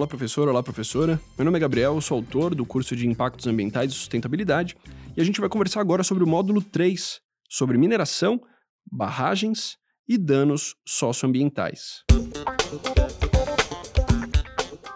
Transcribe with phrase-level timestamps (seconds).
[0.00, 0.48] Olá, professor.
[0.48, 1.20] Olá, professora.
[1.36, 4.74] Meu nome é Gabriel, sou autor do curso de Impactos Ambientais e Sustentabilidade
[5.14, 8.40] e a gente vai conversar agora sobre o módulo 3, sobre mineração,
[8.90, 9.76] barragens
[10.08, 12.02] e danos socioambientais.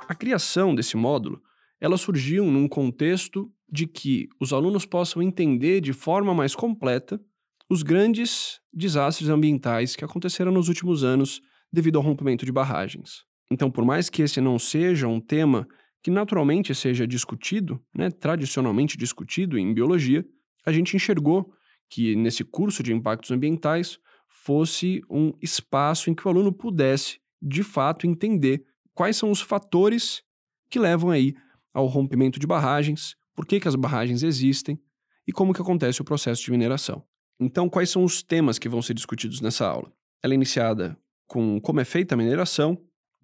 [0.08, 1.38] A criação desse módulo,
[1.78, 7.20] ela surgiu num contexto de que os alunos possam entender de forma mais completa
[7.68, 13.33] os grandes desastres ambientais que aconteceram nos últimos anos devido ao rompimento de barragens.
[13.54, 15.64] Então, por mais que esse não seja um tema
[16.02, 20.26] que naturalmente seja discutido, né, tradicionalmente discutido em biologia,
[20.66, 21.54] a gente enxergou
[21.88, 23.96] que nesse curso de impactos ambientais
[24.28, 30.24] fosse um espaço em que o aluno pudesse, de fato, entender quais são os fatores
[30.68, 31.32] que levam aí
[31.72, 34.80] ao rompimento de barragens, por que, que as barragens existem
[35.28, 37.04] e como que acontece o processo de mineração.
[37.38, 39.92] Então, quais são os temas que vão ser discutidos nessa aula?
[40.20, 42.76] Ela é iniciada com como é feita a mineração,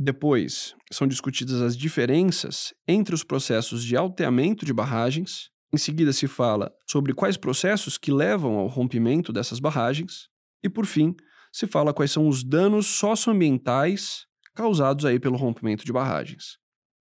[0.03, 6.27] depois são discutidas as diferenças entre os processos de alteamento de barragens, em seguida se
[6.27, 10.31] fala sobre quais processos que levam ao rompimento dessas barragens,
[10.65, 11.15] e por fim,
[11.53, 16.57] se fala quais são os danos socioambientais causados aí pelo rompimento de barragens.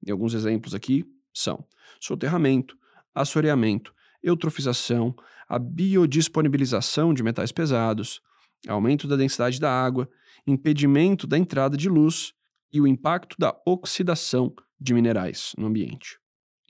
[0.06, 1.66] E alguns exemplos aqui são
[2.02, 2.75] soterramento,
[3.16, 5.16] assoreamento, eutrofização,
[5.47, 8.19] a biodisponibilização de metais pesados,
[8.67, 10.09] aumento da densidade da água,
[10.45, 12.34] impedimento da entrada de luz
[12.72, 16.17] e o impacto da oxidação de minerais no ambiente.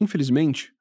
[0.01, 0.73] Infelizmente,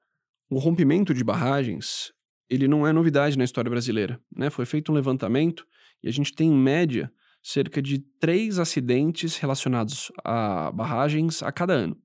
[0.50, 2.12] o rompimento de barragens
[2.48, 4.20] ele não é novidade na história brasileira.
[4.34, 4.48] Né?
[4.48, 5.66] Foi feito um levantamento
[6.02, 11.74] e a gente tem, em média, cerca de três acidentes relacionados a barragens a cada
[11.74, 11.96] ano.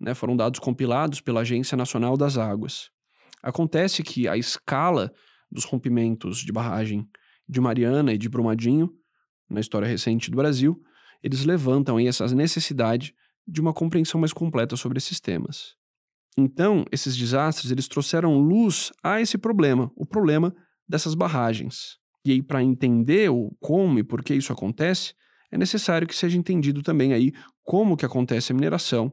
[0.00, 0.14] Né?
[0.14, 2.90] Foram dados compilados pela Agência Nacional das Águas.
[3.42, 5.12] Acontece que a escala
[5.50, 7.08] dos rompimentos de barragem
[7.48, 8.90] de Mariana e de Brumadinho,
[9.48, 10.82] na história recente do Brasil,
[11.22, 13.14] eles levantam aí essa necessidade
[13.46, 15.74] de uma compreensão mais completa sobre esses temas.
[16.36, 20.54] Então, esses desastres eles trouxeram luz a esse problema, o problema
[20.88, 21.98] dessas barragens.
[22.24, 25.14] E aí, para entender o como e por que isso acontece,
[25.50, 29.12] é necessário que seja entendido também aí como que acontece a mineração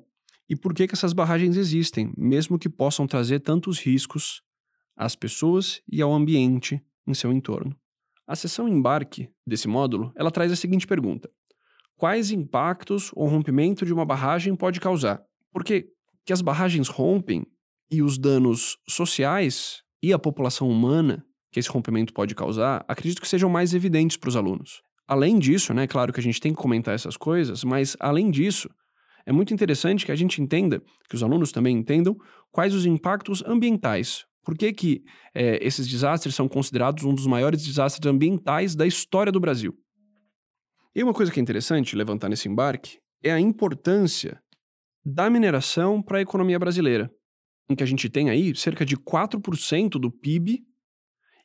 [0.49, 4.41] e por que, que essas barragens existem, mesmo que possam trazer tantos riscos
[4.95, 7.75] às pessoas e ao ambiente em seu entorno.
[8.27, 11.29] A seção embarque desse módulo, ela traz a seguinte pergunta:
[11.97, 15.21] Quais impactos o rompimento de uma barragem pode causar?
[15.51, 15.87] Porque
[16.25, 17.45] que as barragens rompem
[17.91, 23.27] e os danos sociais e a população humana que esse rompimento pode causar, acredito que
[23.27, 24.81] sejam mais evidentes para os alunos.
[25.07, 28.67] Além disso, né, claro que a gente tem que comentar essas coisas, mas além disso,
[29.25, 32.17] é muito interessante que a gente entenda, que os alunos também entendam,
[32.51, 34.25] quais os impactos ambientais.
[34.43, 35.03] Por que, que
[35.33, 39.73] é, esses desastres são considerados um dos maiores desastres ambientais da história do Brasil?
[40.95, 44.39] E uma coisa que é interessante levantar nesse embarque é a importância
[45.03, 47.11] da mineração para a economia brasileira,
[47.69, 50.63] em que a gente tem aí cerca de 4% do PIB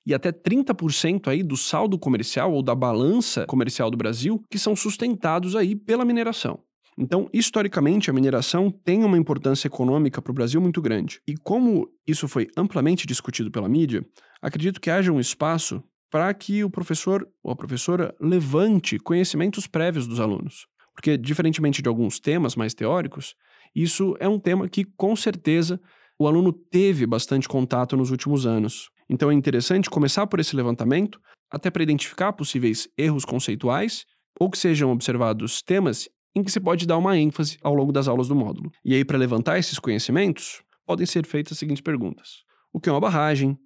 [0.05, 4.77] e até 30% aí do saldo comercial ou da balança comercial do Brasil que são
[4.77, 6.63] sustentados aí pela mineração.
[6.99, 11.21] Então, historicamente, a mineração tem uma importância econômica para o Brasil muito grande.
[11.29, 14.05] E como isso foi amplamente discutido pela mídia,
[14.43, 20.07] acredito que haja um espaço para que o professor ou a professora levante conhecimentos prévios
[20.07, 20.67] dos alunos.
[20.95, 23.35] Porque, diferentemente de alguns temas mais teóricos,
[23.75, 25.81] isso é um tema que, com certeza,
[26.19, 28.91] o aluno teve bastante contato nos últimos anos.
[29.09, 31.21] Então, é interessante começar por esse levantamento,
[31.51, 34.05] até para identificar possíveis erros conceituais
[34.41, 38.07] ou que sejam observados temas em que se pode dar uma ênfase ao longo das
[38.09, 38.71] aulas do módulo.
[38.85, 42.43] E aí, para levantar esses conhecimentos, podem ser feitas as seguintes perguntas:
[42.73, 43.59] O que é uma barragem?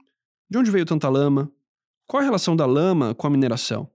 [0.51, 1.51] De onde veio tanta lama?
[2.13, 3.89] Qual a relação da lama com a mineração?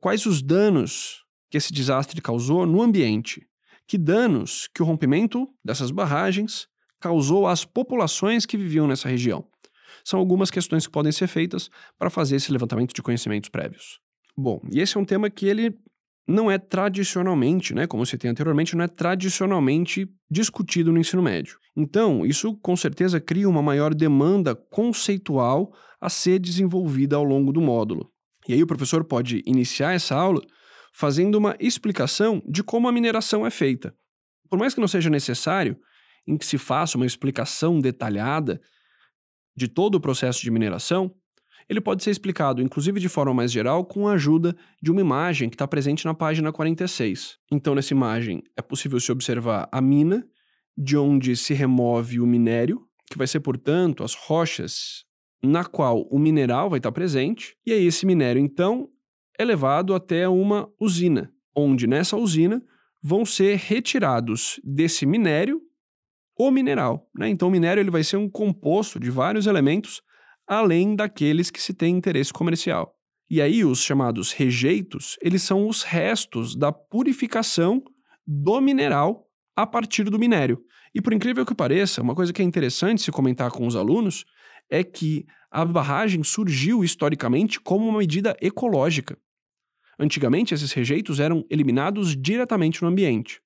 [0.00, 3.46] Quais os danos que esse desastre causou no ambiente?
[3.86, 6.66] Que danos que o rompimento dessas barragens
[6.98, 9.44] causou às populações que viviam nessa região?
[10.02, 14.00] São algumas questões que podem ser feitas para fazer esse levantamento de conhecimentos prévios.
[14.34, 15.78] Bom, e esse é um tema que ele
[16.26, 21.58] não é tradicionalmente, né, como tem anteriormente, não é tradicionalmente discutido no ensino médio.
[21.76, 25.70] Então, isso com certeza cria uma maior demanda conceitual
[26.06, 28.08] a ser desenvolvida ao longo do módulo.
[28.46, 30.40] E aí o professor pode iniciar essa aula
[30.94, 33.92] fazendo uma explicação de como a mineração é feita.
[34.48, 35.76] Por mais que não seja necessário
[36.24, 38.60] em que se faça uma explicação detalhada
[39.56, 41.12] de todo o processo de mineração,
[41.68, 45.48] ele pode ser explicado, inclusive de forma mais geral, com a ajuda de uma imagem
[45.48, 47.36] que está presente na página 46.
[47.50, 50.24] Então, nessa imagem, é possível se observar a mina,
[50.78, 55.05] de onde se remove o minério, que vai ser, portanto, as rochas
[55.42, 58.88] na qual o mineral vai estar presente, e aí esse minério, então,
[59.38, 62.62] é levado até uma usina, onde nessa usina
[63.02, 65.60] vão ser retirados desse minério
[66.36, 67.08] ou mineral.
[67.16, 67.28] Né?
[67.28, 70.02] Então, o minério ele vai ser um composto de vários elementos,
[70.46, 72.94] além daqueles que se tem interesse comercial.
[73.28, 77.82] E aí, os chamados rejeitos, eles são os restos da purificação
[78.26, 80.62] do mineral a partir do minério.
[80.94, 84.24] E por incrível que pareça, uma coisa que é interessante se comentar com os alunos
[84.70, 89.16] é que a barragem surgiu historicamente como uma medida ecológica.
[89.98, 93.40] Antigamente, esses rejeitos eram eliminados diretamente no ambiente.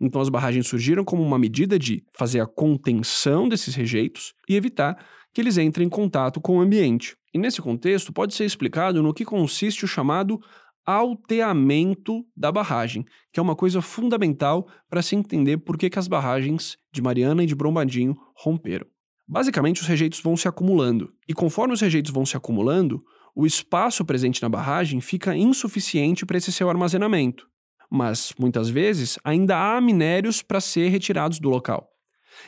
[0.00, 5.04] Então, as barragens surgiram como uma medida de fazer a contenção desses rejeitos e evitar
[5.32, 7.16] que eles entrem em contato com o ambiente.
[7.32, 10.40] E nesse contexto, pode ser explicado no que consiste o chamado
[10.84, 16.08] alteamento da barragem, que é uma coisa fundamental para se entender por que, que as
[16.08, 18.86] barragens de Mariana e de Brombadinho romperam.
[19.32, 23.00] Basicamente, os rejeitos vão se acumulando, e conforme os rejeitos vão se acumulando,
[23.32, 27.46] o espaço presente na barragem fica insuficiente para esse seu armazenamento.
[27.88, 31.88] Mas, muitas vezes, ainda há minérios para ser retirados do local.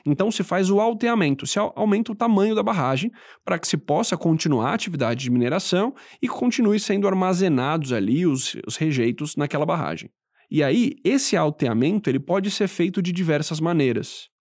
[0.04, 3.12] Então se faz o alteamento, se aumenta o tamanho da barragem
[3.44, 8.56] para que se possa continuar a atividade de mineração e continue sendo armazenados ali os,
[8.66, 10.10] os rejeitos naquela barragem.
[10.50, 14.31] E aí, esse alteamento ele pode ser feito de diversas maneiras.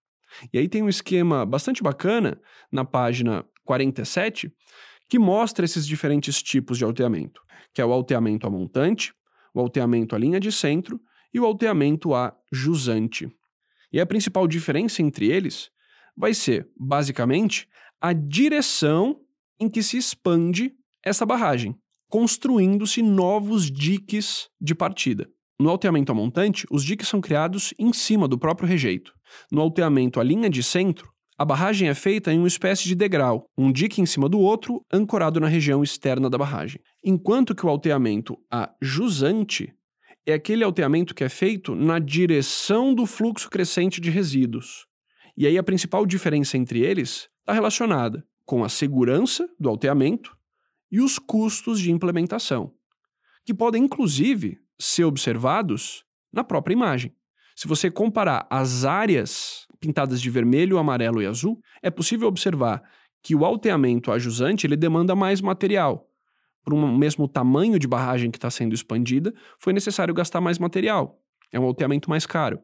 [0.51, 2.39] E aí tem um esquema bastante bacana
[2.71, 4.51] na página 47
[5.09, 7.41] que mostra esses diferentes tipos de alteamento,
[7.73, 9.13] que é o alteamento a montante,
[9.53, 11.01] o alteamento à linha de centro
[11.33, 13.29] e o alteamento a jusante.
[13.91, 15.69] E a principal diferença entre eles
[16.15, 17.67] vai ser, basicamente,
[17.99, 19.19] a direção
[19.59, 20.73] em que se expande
[21.03, 21.75] essa barragem,
[22.07, 25.29] construindo-se novos diques de partida.
[25.61, 29.13] No alteamento a montante, os diques são criados em cima do próprio rejeito.
[29.51, 33.45] No alteamento à linha de centro, a barragem é feita em uma espécie de degrau,
[33.55, 36.81] um dique em cima do outro, ancorado na região externa da barragem.
[37.03, 39.71] Enquanto que o alteamento a jusante
[40.25, 44.87] é aquele alteamento que é feito na direção do fluxo crescente de resíduos.
[45.37, 50.35] E aí a principal diferença entre eles está relacionada com a segurança do alteamento
[50.91, 52.73] e os custos de implementação,
[53.45, 57.13] que podem inclusive ser observados na própria imagem.
[57.55, 62.81] Se você comparar as áreas pintadas de vermelho, amarelo e azul, é possível observar
[63.21, 66.07] que o alteamento ajusante ele demanda mais material,
[66.63, 71.19] por um mesmo tamanho de barragem que está sendo expandida, foi necessário gastar mais material.
[71.51, 72.59] É um alteamento mais caro.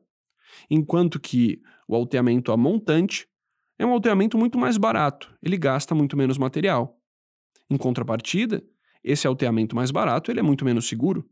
[0.69, 3.27] Enquanto que o alteamento a montante
[3.77, 6.99] é um alteamento muito mais barato, ele gasta muito menos material.
[7.69, 8.63] Em contrapartida,
[9.03, 11.27] esse alteamento mais barato ele é muito menos seguro.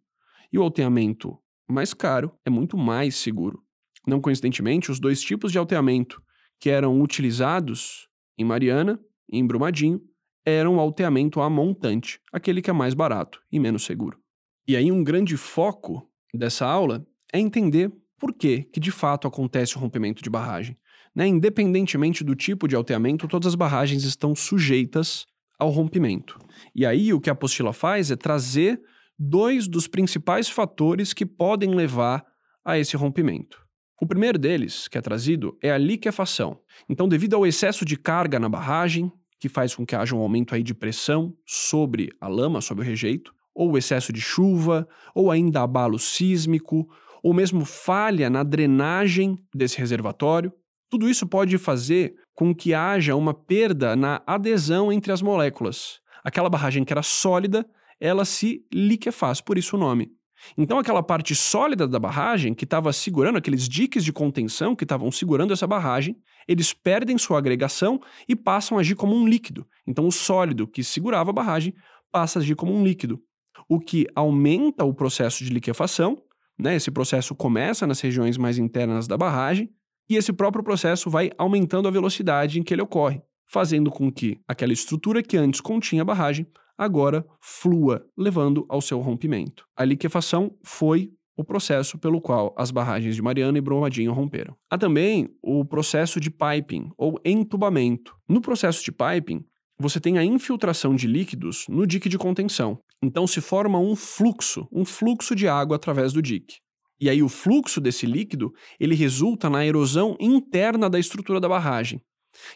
[0.52, 1.38] E o alteamento
[1.68, 3.64] mais caro é muito mais seguro.
[4.08, 6.22] Não coincidentemente, os dois tipos de alteamento
[6.60, 8.08] que eram utilizados
[8.38, 9.00] em Mariana
[9.30, 10.02] e em Brumadinho
[10.46, 14.20] era um alteamento a montante, aquele que é mais barato e menos seguro.
[14.68, 19.76] E aí um grande foco dessa aula é entender por que, que de fato acontece
[19.76, 20.78] o rompimento de barragem.
[21.16, 21.28] Né?
[21.28, 25.26] Independentemente do tipo de alteamento, todas as barragens estão sujeitas
[25.58, 26.38] ao rompimento.
[26.76, 28.82] E aí o que a apostila faz é trazer
[29.18, 32.26] dois dos principais fatores que podem levar
[32.64, 33.64] a esse rompimento.
[34.02, 36.60] O primeiro deles, que é trazido, é a liquefação.
[36.90, 40.54] Então, devido ao excesso de carga na barragem, que faz com que haja um aumento
[40.54, 45.62] aí de pressão sobre a lama, sobre o rejeito, ou excesso de chuva, ou ainda
[45.62, 46.88] abalo sísmico,
[47.24, 50.52] ou mesmo falha na drenagem desse reservatório.
[50.90, 56.02] Tudo isso pode fazer com que haja uma perda na adesão entre as moléculas.
[56.24, 57.66] Aquela barragem que era sólida,
[58.00, 60.12] ela se liquefaz, por isso o nome.
[60.58, 65.12] Então, aquela parte sólida da barragem, que estava segurando, aqueles diques de contenção que estavam
[65.12, 69.68] segurando essa barragem, eles perdem sua agregação e passam a agir como um líquido.
[69.88, 71.74] Então, o sólido que segurava a barragem
[72.12, 73.22] passa a agir como um líquido,
[73.68, 76.22] o que aumenta o processo de liquefação.
[76.58, 76.76] Né?
[76.76, 79.70] Esse processo começa nas regiões mais internas da barragem
[80.10, 84.40] e esse próprio processo vai aumentando a velocidade em que ele ocorre, fazendo com que
[84.48, 86.46] aquela estrutura que antes continha a barragem
[86.78, 89.66] agora flua, levando ao seu rompimento.
[89.76, 94.56] A liquefação foi o processo pelo qual as barragens de Mariana e Brumadinho romperam.
[94.70, 98.16] Há também o processo de piping, ou entubamento.
[98.28, 99.44] No processo de piping,
[99.78, 102.80] você tem a infiltração de líquidos no dique de contenção.
[103.04, 106.56] Então se forma um fluxo, um fluxo de água através do dique.
[107.00, 112.02] E aí o fluxo desse líquido, ele resulta na erosão interna da estrutura da barragem.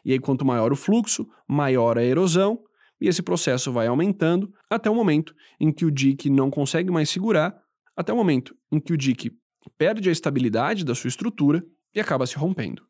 [0.05, 2.59] E aí quanto maior o fluxo, maior a erosão,
[2.99, 7.09] e esse processo vai aumentando até o momento em que o dique não consegue mais
[7.09, 7.59] segurar,
[7.95, 9.31] até o momento em que o dique
[9.77, 11.63] perde a estabilidade da sua estrutura
[11.93, 12.83] e acaba se rompendo.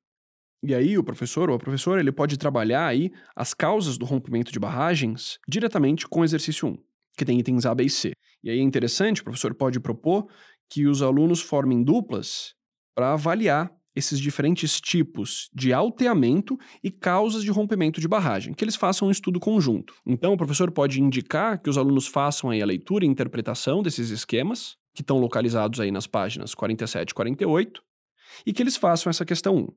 [0.62, 4.52] E aí o professor ou a professora ele pode trabalhar aí as causas do rompimento
[4.52, 6.78] de barragens diretamente com o exercício 1,
[7.18, 8.12] que tem itens A, B e C.
[8.44, 10.28] E aí é interessante, o professor pode propor
[10.70, 12.54] que os alunos formem duplas
[12.94, 18.76] para avaliar esses diferentes tipos de alteamento e causas de rompimento de barragem, que eles
[18.76, 19.94] façam um estudo conjunto.
[20.06, 24.10] Então, o professor pode indicar que os alunos façam aí a leitura e interpretação desses
[24.10, 27.82] esquemas, que estão localizados aí nas páginas 47 e 48,
[28.46, 29.68] e que eles façam essa questão 1.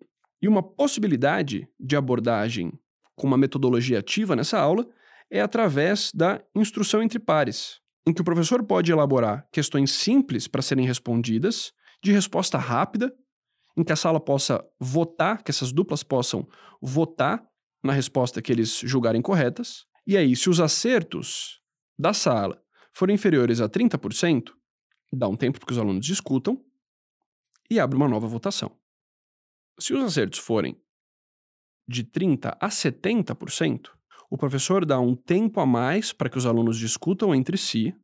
[0.42, 2.72] E uma possibilidade de abordagem
[3.14, 4.86] com uma metodologia ativa nessa aula
[5.30, 10.60] é através da instrução entre pares, em que o professor pode elaborar questões simples para
[10.60, 13.14] serem respondidas, de resposta rápida
[13.76, 16.46] em que a sala possa votar, que essas duplas possam
[16.80, 17.42] votar
[17.82, 19.86] na resposta que eles julgarem corretas.
[20.06, 21.60] E aí, se os acertos
[21.98, 22.62] da sala
[22.92, 24.52] forem inferiores a 30%,
[25.12, 26.62] dá um tempo para que os alunos discutam
[27.70, 28.76] e abre uma nova votação.
[29.78, 30.76] Se os acertos forem
[31.88, 33.90] de 30% a 70%,
[34.30, 37.94] o professor dá um tempo a mais para que os alunos discutam entre si,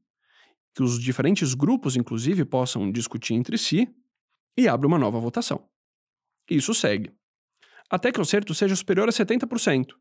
[0.74, 3.88] que os diferentes grupos, inclusive, possam discutir entre si,
[4.58, 5.68] e abre uma nova votação.
[6.50, 7.12] Isso segue.
[7.88, 9.94] Até que o acerto seja superior a 70%.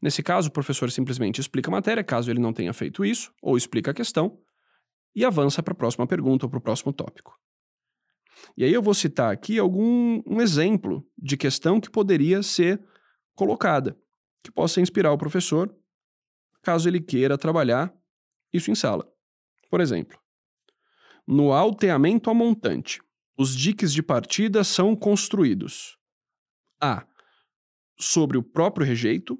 [0.00, 3.56] Nesse caso, o professor simplesmente explica a matéria, caso ele não tenha feito isso, ou
[3.56, 4.38] explica a questão,
[5.14, 7.36] e avança para a próxima pergunta ou para o próximo tópico.
[8.56, 12.82] E aí eu vou citar aqui algum um exemplo de questão que poderia ser
[13.34, 13.98] colocada,
[14.44, 15.74] que possa inspirar o professor,
[16.62, 17.92] caso ele queira trabalhar
[18.52, 19.10] isso em sala.
[19.70, 20.18] Por exemplo,
[21.26, 23.02] no alteamento a montante,
[23.36, 25.98] os diques de partida são construídos
[26.80, 27.06] A.
[27.98, 29.38] Sobre o próprio rejeito,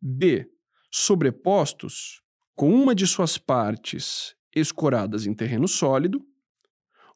[0.00, 0.50] B.
[0.90, 2.22] Sobrepostos
[2.54, 6.24] com uma de suas partes escoradas em terreno sólido,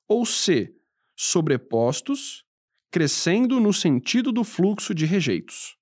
[0.06, 0.74] ou C.
[1.16, 2.44] Sobrepostos
[2.90, 5.76] crescendo no sentido do fluxo de rejeitos.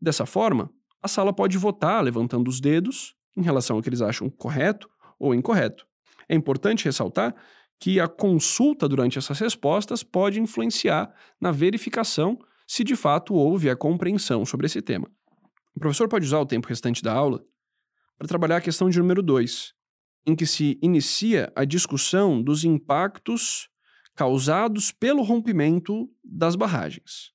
[0.00, 0.72] Dessa forma,
[1.02, 4.88] a sala pode votar levantando os dedos em relação ao que eles acham correto
[5.18, 5.86] ou incorreto.
[6.28, 7.34] É importante ressaltar
[7.84, 13.76] que a consulta durante essas respostas pode influenciar na verificação se de fato houve a
[13.76, 15.06] compreensão sobre esse tema.
[15.76, 17.44] O professor pode usar o tempo restante da aula
[18.16, 19.74] para trabalhar a questão de número 2,
[20.26, 23.68] em que se inicia a discussão dos impactos
[24.14, 27.32] causados pelo rompimento das barragens.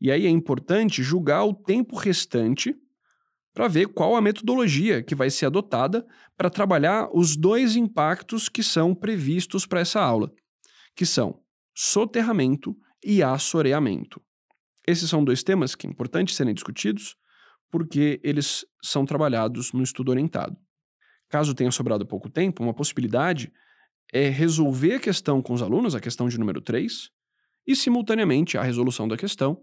[0.00, 2.74] E aí é importante julgar o tempo restante
[3.56, 8.62] para ver qual a metodologia que vai ser adotada para trabalhar os dois impactos que
[8.62, 10.30] são previstos para essa aula,
[10.94, 11.40] que são
[11.74, 14.20] soterramento e assoreamento.
[14.86, 17.16] Esses são dois temas que é importante serem discutidos
[17.70, 20.54] porque eles são trabalhados no estudo orientado.
[21.26, 23.50] Caso tenha sobrado pouco tempo, uma possibilidade
[24.12, 27.08] é resolver a questão com os alunos, a questão de número 3,
[27.66, 29.62] e simultaneamente a resolução da questão,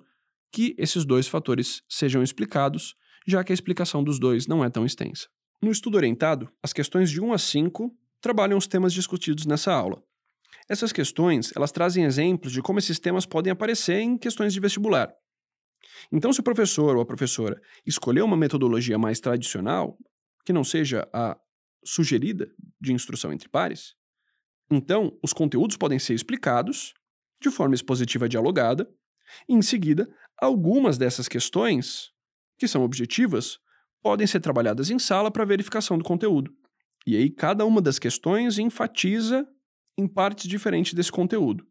[0.52, 2.96] que esses dois fatores sejam explicados
[3.28, 5.28] já que a explicação dos dois não é tão extensa.
[5.62, 10.04] No estudo orientado, as questões de 1 a 5 trabalham os temas discutidos nessa aula.
[10.68, 15.14] Essas questões, elas trazem exemplos de como esses temas podem aparecer em questões de vestibular.
[16.12, 19.98] Então, se o professor ou a professora escolher uma metodologia mais tradicional,
[20.46, 21.38] que não seja a
[21.84, 22.50] sugerida
[22.80, 23.94] de instrução entre pares,
[24.72, 26.94] então os conteúdos podem ser explicados
[27.42, 28.90] de forma expositiva dialogada,
[29.50, 30.10] e em seguida,
[30.42, 32.13] algumas dessas questões
[32.64, 33.60] que são objetivas,
[34.02, 36.50] podem ser trabalhadas em sala para verificação do conteúdo.
[37.06, 39.46] E aí, cada uma das questões enfatiza
[39.98, 41.68] em partes diferentes desse conteúdo.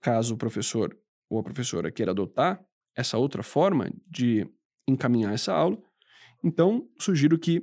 [0.00, 0.98] Caso o professor
[1.30, 2.60] ou a professora queira adotar
[2.92, 4.44] essa outra forma de
[4.86, 5.80] encaminhar essa aula,
[6.42, 7.62] então sugiro que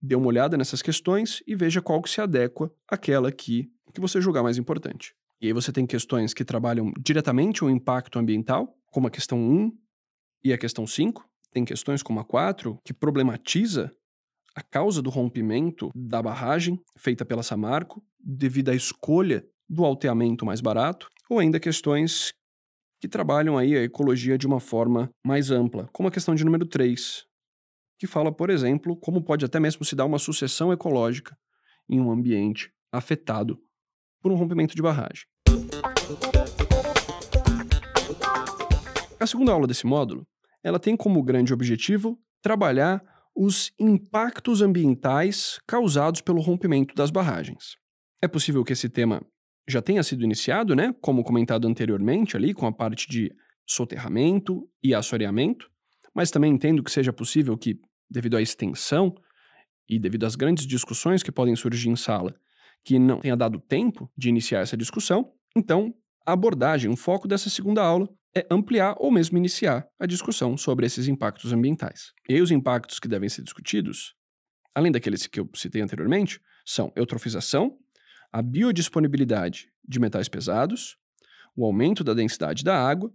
[0.00, 4.20] dê uma olhada nessas questões e veja qual que se adequa àquela que, que você
[4.20, 5.12] julgar mais importante.
[5.40, 9.76] E aí você tem questões que trabalham diretamente o impacto ambiental, como a questão 1
[10.44, 13.92] e a questão 5, tem questões como a 4, que problematiza
[14.54, 20.60] a causa do rompimento da barragem feita pela Samarco, devido à escolha do alteamento mais
[20.60, 22.32] barato, ou ainda questões
[23.00, 26.66] que trabalham aí a ecologia de uma forma mais ampla, como a questão de número
[26.66, 27.24] 3,
[27.98, 31.36] que fala, por exemplo, como pode até mesmo se dar uma sucessão ecológica
[31.88, 33.58] em um ambiente afetado
[34.20, 35.24] por um rompimento de barragem.
[39.18, 40.26] A segunda aula desse módulo
[40.62, 43.02] ela tem como grande objetivo trabalhar
[43.34, 47.76] os impactos ambientais causados pelo rompimento das barragens.
[48.20, 49.24] É possível que esse tema
[49.68, 53.32] já tenha sido iniciado, né, como comentado anteriormente ali, com a parte de
[53.66, 55.70] soterramento e assoreamento,
[56.14, 59.14] mas também entendo que seja possível que, devido à extensão
[59.88, 62.34] e devido às grandes discussões que podem surgir em sala,
[62.84, 65.94] que não tenha dado tempo de iniciar essa discussão, então
[66.26, 70.86] a abordagem, o foco dessa segunda aula é ampliar ou mesmo iniciar a discussão sobre
[70.86, 72.12] esses impactos ambientais.
[72.28, 74.14] E os impactos que devem ser discutidos,
[74.74, 77.78] além daqueles que eu citei anteriormente, são eutrofização,
[78.32, 80.96] a biodisponibilidade de metais pesados,
[81.54, 83.12] o aumento da densidade da água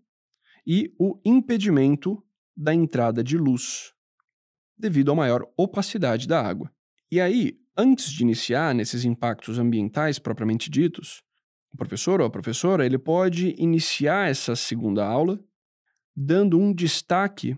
[0.65, 2.24] e o impedimento
[2.55, 3.93] da entrada de luz,
[4.77, 6.71] devido à maior opacidade da água.
[7.12, 11.24] E aí, antes de iniciar nesses impactos ambientais propriamente ditos,
[11.77, 15.39] o professor ou a professora ele pode iniciar essa segunda aula
[16.15, 17.55] dando um destaque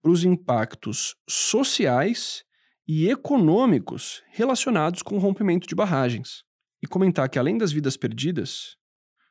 [0.00, 2.42] para os impactos sociais
[2.88, 6.42] e econômicos relacionados com o rompimento de barragens.
[6.82, 8.78] E comentar que, além das vidas perdidas,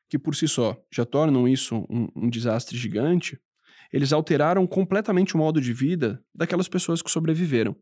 [0.08, 3.42] que por si só já tornam isso um, um desastre gigante,
[3.92, 7.76] eles alteraram completamente o modo de vida daquelas pessoas que sobreviveram.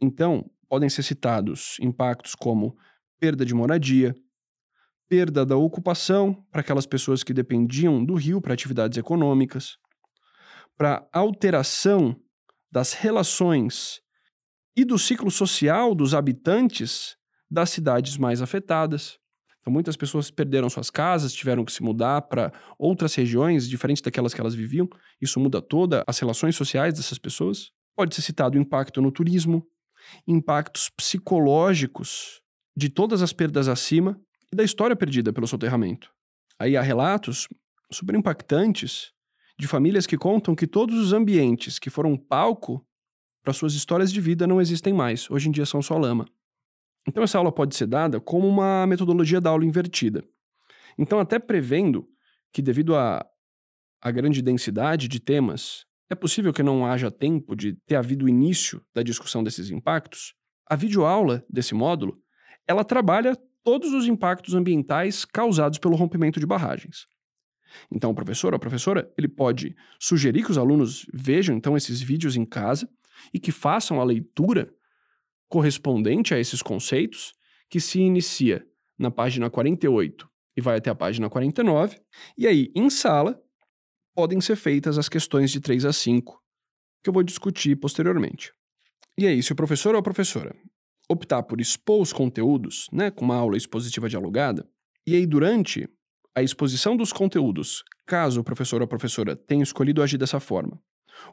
[0.00, 2.76] Então, podem ser citados impactos como
[3.18, 4.14] perda de moradia,
[5.10, 9.76] perda da ocupação para aquelas pessoas que dependiam do rio para atividades econômicas,
[10.78, 12.14] para alteração
[12.70, 14.00] das relações
[14.76, 17.16] e do ciclo social dos habitantes
[17.50, 19.18] das cidades mais afetadas.
[19.60, 24.32] Então, muitas pessoas perderam suas casas, tiveram que se mudar para outras regiões diferentes daquelas
[24.32, 24.88] que elas viviam.
[25.20, 27.72] Isso muda toda as relações sociais dessas pessoas.
[27.96, 29.66] Pode ser citado o impacto no turismo,
[30.24, 32.40] impactos psicológicos
[32.76, 34.16] de todas as perdas acima
[34.52, 36.12] e da história perdida pelo soterramento.
[36.58, 37.48] Aí há relatos
[37.90, 39.12] super impactantes
[39.58, 42.84] de famílias que contam que todos os ambientes que foram palco
[43.42, 46.26] para suas histórias de vida não existem mais, hoje em dia são só lama.
[47.08, 50.22] Então, essa aula pode ser dada como uma metodologia da aula invertida.
[50.98, 52.06] Então, até prevendo
[52.52, 53.24] que, devido à,
[54.02, 58.28] à grande densidade de temas, é possível que não haja tempo de ter havido o
[58.28, 60.34] início da discussão desses impactos,
[60.66, 62.20] a videoaula desse módulo
[62.66, 67.06] ela trabalha todos os impactos ambientais causados pelo rompimento de barragens.
[67.90, 72.00] Então, o professor ou a professora, ele pode sugerir que os alunos vejam então esses
[72.00, 72.88] vídeos em casa
[73.32, 74.72] e que façam a leitura
[75.48, 77.32] correspondente a esses conceitos,
[77.68, 78.64] que se inicia
[78.98, 82.00] na página 48 e vai até a página 49,
[82.36, 83.40] e aí, em sala,
[84.14, 86.40] podem ser feitas as questões de 3 a 5,
[87.02, 88.52] que eu vou discutir posteriormente.
[89.16, 90.54] E aí, se o professor ou a professora
[91.10, 94.64] optar por expor os conteúdos, né, com uma aula expositiva dialogada,
[95.04, 95.88] e aí durante
[96.34, 100.80] a exposição dos conteúdos, caso o professor ou a professora tenha escolhido agir dessa forma,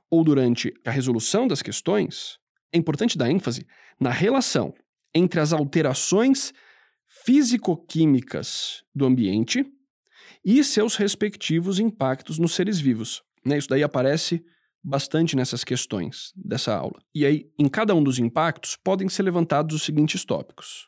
[0.10, 2.40] ou durante a resolução das questões,
[2.74, 3.68] é importante dar ênfase
[4.00, 4.74] na relação
[5.14, 6.52] entre as alterações
[7.24, 9.64] físico-químicas do ambiente
[10.44, 13.22] e seus respectivos impactos nos seres vivos.
[13.46, 13.58] Né?
[13.60, 14.44] Isso daí aparece
[14.88, 16.98] bastante nessas questões dessa aula.
[17.14, 20.88] E aí, em cada um dos impactos, podem ser levantados os seguintes tópicos.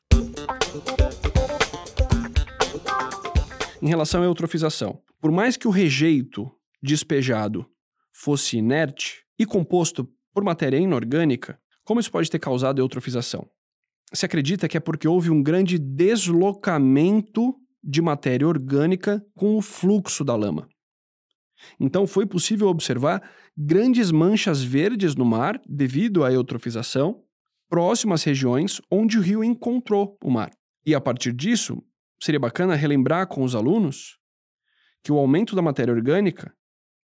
[3.82, 6.50] Em relação à eutrofização, por mais que o rejeito
[6.82, 7.66] despejado
[8.10, 13.50] fosse inerte e composto por matéria inorgânica, como isso pode ter causado eutrofização?
[14.14, 20.24] Se acredita que é porque houve um grande deslocamento de matéria orgânica com o fluxo
[20.24, 20.70] da lama.
[21.80, 23.22] Então foi possível observar
[23.58, 27.24] grandes manchas verdes no mar devido à eutrofização,
[27.70, 30.52] próximo às regiões onde o rio encontrou o mar.
[30.86, 31.84] E a partir disso,
[32.22, 34.18] seria bacana relembrar com os alunos
[35.04, 36.54] que o aumento da matéria orgânica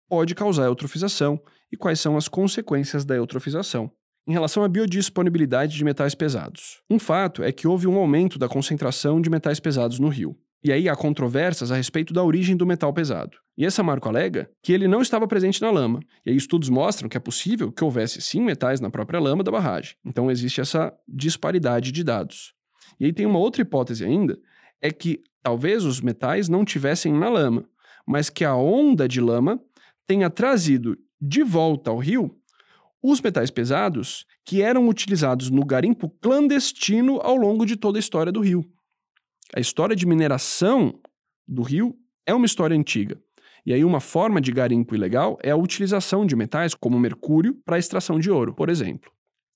[0.07, 3.91] pode causar eutrofização e quais são as consequências da eutrofização.
[4.27, 8.47] Em relação à biodisponibilidade de metais pesados, um fato é que houve um aumento da
[8.47, 10.37] concentração de metais pesados no rio.
[10.63, 13.37] E aí há controvérsias a respeito da origem do metal pesado.
[13.57, 15.99] E essa Marco alega que ele não estava presente na lama.
[16.25, 19.51] E aí estudos mostram que é possível que houvesse sim metais na própria lama da
[19.51, 19.95] barragem.
[20.05, 22.53] Então existe essa disparidade de dados.
[22.99, 24.39] E aí tem uma outra hipótese ainda,
[24.81, 27.65] é que talvez os metais não tivessem na lama,
[28.07, 29.59] mas que a onda de lama
[30.07, 32.35] tenha trazido de volta ao rio
[33.03, 38.31] os metais pesados que eram utilizados no garimpo clandestino ao longo de toda a história
[38.31, 38.65] do rio.
[39.55, 40.99] A história de mineração
[41.47, 43.21] do rio é uma história antiga.
[43.65, 47.77] E aí, uma forma de garimpo ilegal é a utilização de metais como mercúrio para
[47.77, 49.11] extração de ouro, por exemplo.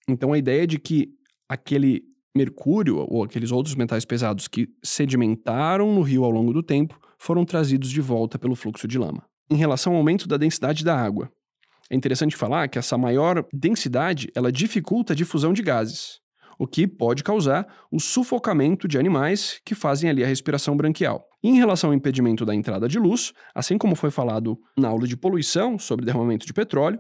[0.08, 1.10] Então, a ideia de que
[1.50, 2.04] aquele
[2.36, 7.44] mercúrio ou aqueles outros metais pesados que sedimentaram no rio ao longo do tempo foram
[7.44, 9.26] trazidos de volta pelo fluxo de lama.
[9.50, 11.30] Em relação ao aumento da densidade da água,
[11.90, 16.20] é interessante falar que essa maior densidade ela dificulta a difusão de gases,
[16.58, 21.28] o que pode causar o sufocamento de animais que fazem ali a respiração branquial.
[21.44, 25.16] Em relação ao impedimento da entrada de luz, assim como foi falado na aula de
[25.16, 27.00] poluição sobre derramamento de petróleo,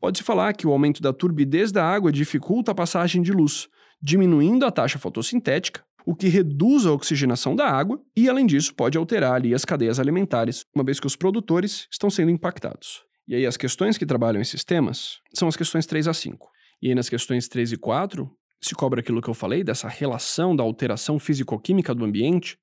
[0.00, 3.68] pode-se falar que o aumento da turbidez da água dificulta a passagem de luz,
[4.00, 8.98] diminuindo a taxa fotossintética, o que reduz a oxigenação da água e, além disso, pode
[8.98, 13.02] alterar ali as cadeias alimentares, uma vez que os produtores estão sendo impactados.
[13.26, 16.46] E aí as questões que trabalham esses temas são as questões 3 a 5.
[16.82, 18.30] E aí nas questões 3 e 4
[18.64, 22.58] se cobra aquilo que eu falei, dessa relação da alteração físico-química do ambiente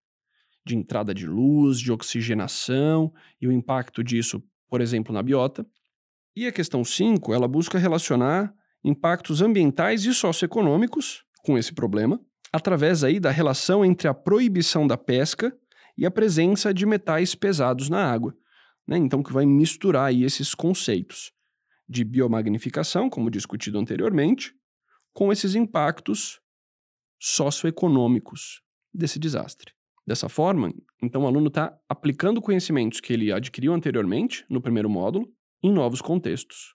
[0.65, 5.65] de entrada de luz, de oxigenação e o impacto disso, por exemplo, na biota.
[6.35, 12.19] E a questão 5, ela busca relacionar impactos ambientais e socioeconômicos com esse problema,
[12.51, 15.55] através aí da relação entre a proibição da pesca
[15.97, 18.35] e a presença de metais pesados na água.
[18.87, 18.97] Né?
[18.97, 21.31] Então, que vai misturar aí esses conceitos
[21.87, 24.53] de biomagnificação, como discutido anteriormente,
[25.13, 26.39] com esses impactos
[27.19, 28.61] socioeconômicos
[28.93, 29.73] desse desastre.
[30.05, 35.31] Dessa forma, então o aluno está aplicando conhecimentos que ele adquiriu anteriormente, no primeiro módulo,
[35.63, 36.73] em novos contextos.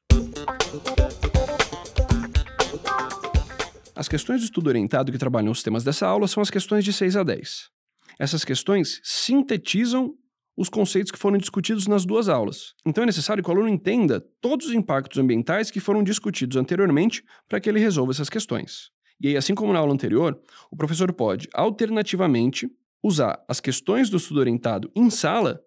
[3.95, 6.93] As questões do estudo orientado que trabalham os temas dessa aula são as questões de
[6.93, 7.71] 6 a 10.
[8.19, 10.15] Essas questões sintetizam
[10.57, 12.75] os conceitos que foram discutidos nas duas aulas.
[12.85, 17.23] Então é necessário que o aluno entenda todos os impactos ambientais que foram discutidos anteriormente
[17.49, 18.91] para que ele resolva essas questões.
[19.21, 20.39] E aí, assim como na aula anterior,
[20.71, 22.71] o professor pode, alternativamente,
[23.03, 25.61] usar as questões do estudo orientado em sala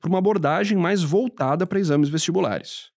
[0.00, 2.90] para uma abordagem mais voltada para exames vestibulares.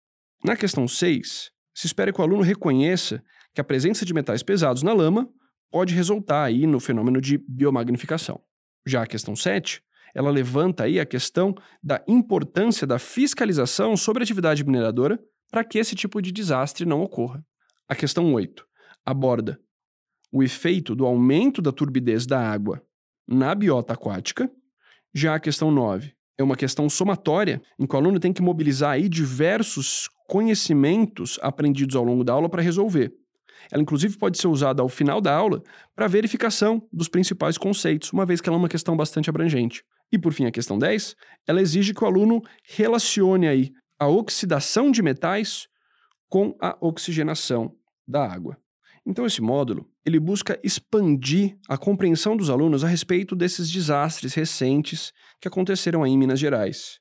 [0.43, 4.83] Na questão 6, se espera que o aluno reconheça que a presença de metais pesados
[4.83, 5.29] na lama
[5.71, 8.41] pode resultar aí no fenômeno de biomagnificação.
[8.85, 9.81] Já a questão 7,
[10.15, 15.19] ela levanta aí a questão da importância da fiscalização sobre a atividade mineradora
[15.51, 17.45] para que esse tipo de desastre não ocorra.
[17.87, 18.65] A questão 8
[19.05, 19.59] aborda
[20.31, 22.81] o efeito do aumento da turbidez da água
[23.27, 24.49] na biota aquática.
[25.13, 28.91] Já a questão 9 é uma questão somatória, em que o aluno tem que mobilizar
[28.91, 33.13] aí diversos conhecimentos aprendidos ao longo da aula para resolver.
[33.71, 35.61] Ela, inclusive, pode ser usada ao final da aula
[35.95, 39.83] para verificação dos principais conceitos, uma vez que ela é uma questão bastante abrangente.
[40.11, 41.15] E, por fim, a questão 10,
[41.47, 45.67] ela exige que o aluno relacione aí a oxidação de metais
[46.29, 47.75] com a oxigenação
[48.07, 48.57] da água.
[49.05, 55.11] Então, esse módulo ele busca expandir a compreensão dos alunos a respeito desses desastres recentes
[55.41, 56.99] que aconteceram aí em Minas Gerais,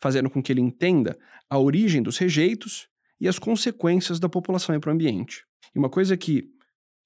[0.00, 1.18] fazendo com que ele entenda
[1.50, 2.88] a origem dos rejeitos
[3.20, 5.44] e as consequências da população para o ambiente.
[5.74, 6.44] E uma coisa que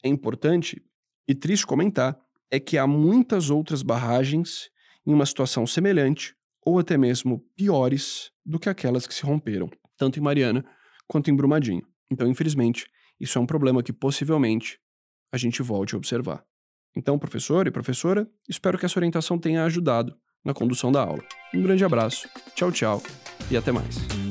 [0.02, 0.82] é importante
[1.26, 2.18] e triste comentar
[2.50, 4.70] é que há muitas outras barragens
[5.06, 10.18] em uma situação semelhante ou até mesmo piores do que aquelas que se romperam, tanto
[10.18, 10.64] em Mariana
[11.06, 11.86] quanto em Brumadinho.
[12.10, 12.86] Então, infelizmente,
[13.20, 14.78] isso é um problema que possivelmente
[15.32, 16.44] a gente volte a observar.
[16.96, 21.22] Então, professor e professora, espero que essa orientação tenha ajudado na condução da aula.
[21.54, 23.02] Um grande abraço, tchau, tchau
[23.50, 24.25] e até mais.